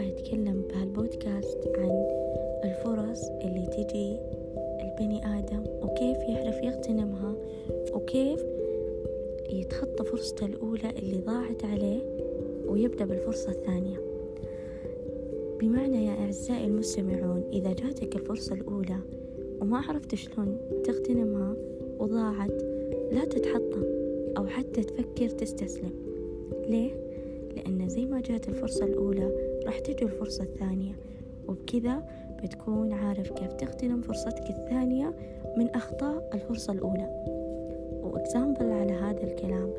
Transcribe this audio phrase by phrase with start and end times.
[0.00, 2.06] بيتكلم بهالبودكاست عن
[2.64, 4.16] الفرص اللي تجي
[4.80, 7.34] البني آدم وكيف يعرف يغتنمها
[7.94, 8.44] وكيف
[9.50, 12.00] يتخطى فرصته الأولى اللي ضاعت عليه
[12.66, 14.00] ويبدأ بالفرصة الثانية
[15.60, 18.98] بمعنى يا أعزائي المستمعون إذا جاتك الفرصة الأولى
[19.60, 21.56] وما عرفت شلون تغتنمها
[21.98, 22.62] وضاعت
[23.12, 23.84] لا تتحطم
[24.38, 25.92] أو حتى تفكر تستسلم
[26.68, 26.90] ليه؟
[27.56, 30.92] لأن زي ما جات الفرصة الأولى راح تجي الفرصة الثانية.
[31.48, 32.02] وبكذا
[32.42, 35.14] بتكون عارف كيف تغتنم فرصتك الثانية
[35.56, 37.08] من أخطاء الفرصة الأولى.
[38.02, 39.70] وإكزامبل على هذا الكلام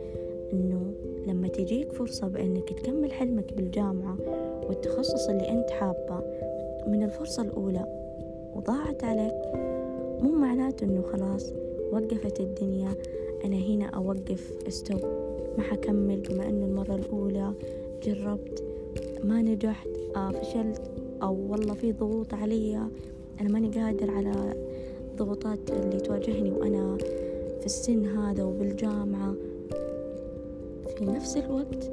[0.53, 0.93] إنه
[1.27, 4.17] لما تجيك فرصة بإنك تكمل حلمك بالجامعة
[4.67, 6.23] والتخصص اللي أنت حابه
[6.87, 7.85] من الفرصة الأولى
[8.55, 9.41] وضاعت عليك
[10.23, 11.53] مو معناته إنه خلاص
[11.91, 12.89] وقفت الدنيا.
[13.45, 15.01] أنا هنا أوقف أستوب
[15.57, 17.53] ما حكمل بما إنه المرة الأولى
[18.03, 18.70] جربت.
[19.23, 20.91] ما نجحت آه فشلت
[21.23, 22.77] أو والله في ضغوط علي.
[23.41, 24.53] أنا ماني قادر على
[25.11, 26.97] الضغوطات اللي تواجهني وأنا
[27.59, 29.35] في السن هذا وبالجامعة.
[30.97, 31.91] في نفس الوقت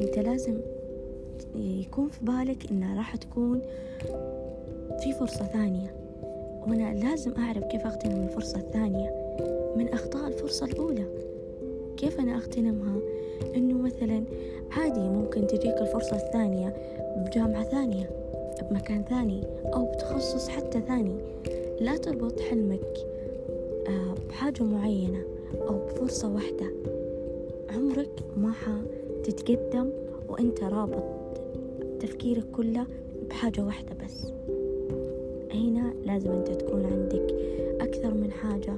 [0.00, 0.60] أنت لازم
[1.56, 3.60] يكون في بالك إنها راح تكون
[5.02, 5.94] في فرصة ثانية.
[6.66, 9.36] وأنا لازم أعرف كيف أغتنم الفرصة الثانية
[9.76, 11.04] من أخطاء الفرصة الأولى.
[12.00, 13.00] كيف أنا أغتنمها؟
[13.56, 14.24] إنه مثلا
[14.70, 16.74] عادي ممكن تجيك الفرصة الثانية
[17.16, 18.10] بجامعة ثانية
[18.70, 19.42] بمكان ثاني
[19.74, 21.16] أو بتخصص حتى ثاني.
[21.80, 22.96] لا تربط حلمك
[23.88, 26.72] آه، بحاجة معينة أو بفرصة واحدة.
[27.70, 29.90] عمرك ما حتتقدم
[30.28, 31.04] وأنت رابط
[32.00, 32.86] تفكيرك كله
[33.28, 34.26] بحاجة واحدة بس.
[35.54, 37.34] هنا لازم أنت تكون عندك
[37.80, 38.76] أكثر من حاجة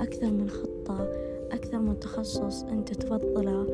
[0.00, 1.08] أكثر من خطة
[1.52, 3.66] أكثر من تخصص أنت تفضله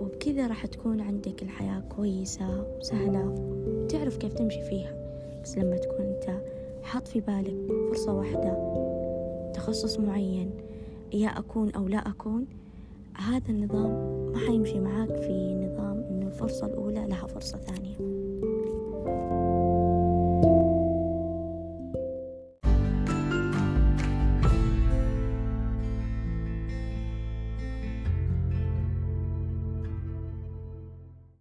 [0.00, 3.34] وبكذا راح تكون عندك الحياة كويسة وسهلة.
[3.66, 4.96] وتعرف كيف تمشي فيها
[5.42, 6.40] بس لما تكون أنت
[6.82, 7.56] حاط في بالك
[7.88, 8.76] فرصة واحدة
[9.54, 10.50] تخصص معين
[11.12, 12.46] يا أكون أو لا أكون
[13.14, 13.90] هذا النظام
[14.32, 17.96] ما حيمشي معاك في نظام إنه الفرصة الأولى لها فرصة ثانية.